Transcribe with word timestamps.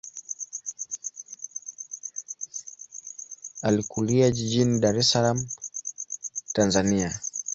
Alikulia 3.61 4.31
jijini 4.31 4.79
Dar 4.81 4.97
es 4.97 5.09
Salaam, 5.11 5.39
Tanzania. 6.53 7.09